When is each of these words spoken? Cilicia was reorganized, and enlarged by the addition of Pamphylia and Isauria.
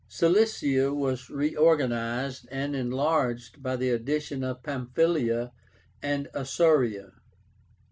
Cilicia 0.07 0.91
was 0.91 1.29
reorganized, 1.29 2.47
and 2.49 2.75
enlarged 2.75 3.61
by 3.61 3.75
the 3.75 3.91
addition 3.91 4.43
of 4.43 4.63
Pamphylia 4.63 5.51
and 6.01 6.27
Isauria. 6.33 7.11